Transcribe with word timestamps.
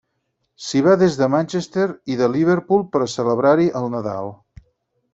S'hi 0.67 0.79
va 0.87 0.95
des 1.01 1.17
de 1.19 1.27
Manchester 1.33 1.87
i 2.15 2.19
de 2.23 2.31
Liverpool 2.39 2.85
per 2.97 3.05
celebrar-hi 3.19 3.73
el 3.83 3.91
Nadal. 3.99 4.37